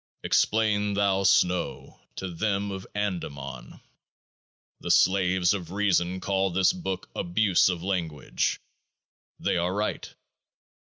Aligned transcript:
Explain 0.23 0.95
thou 0.95 1.21
snow 1.21 1.99
to 2.15 2.29
them 2.33 2.71
of 2.71 2.87
Andaman. 2.95 3.81
The 4.79 4.89
slaves 4.89 5.53
of 5.53 5.69
reason 5.69 6.19
call 6.19 6.49
this 6.49 6.73
book 6.73 7.07
Abuse 7.15 7.69
of 7.69 7.83
Language: 7.83 8.59
they 9.39 9.57
are 9.57 9.71
right. 9.71 10.11